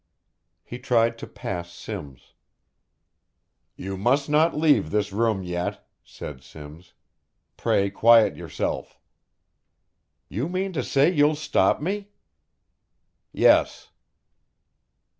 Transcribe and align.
He 0.63 0.79
tried 0.79 1.19
to 1.19 1.27
pass 1.27 1.71
Simms. 1.71 2.33
"You 3.75 3.97
must 3.97 4.29
not 4.31 4.57
leave 4.57 4.89
this 4.89 5.11
room 5.11 5.43
yet," 5.43 5.87
said 6.03 6.41
Simms. 6.41 6.93
"Pray 7.55 7.91
quiet 7.91 8.35
yourself." 8.35 8.97
"You 10.27 10.49
mean 10.49 10.73
to 10.73 10.81
say 10.83 11.13
you'll 11.13 11.35
stop 11.35 11.83
me?" 11.83 12.09
"Yes." 13.31 13.91